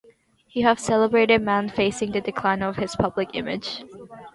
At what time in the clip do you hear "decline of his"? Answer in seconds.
2.21-2.95